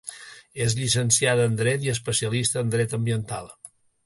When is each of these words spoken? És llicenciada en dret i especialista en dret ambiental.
És 0.67 0.75
llicenciada 0.79 1.45
en 1.49 1.59
dret 1.59 1.85
i 1.89 1.93
especialista 1.93 2.65
en 2.65 2.73
dret 2.79 2.97
ambiental. 3.03 3.55